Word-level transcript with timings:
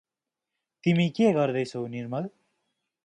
तिमी 0.83 1.05
के 1.09 1.29
गर्दै 1.33 1.63
छौ 1.65 1.85
निर्मल? 1.87 2.29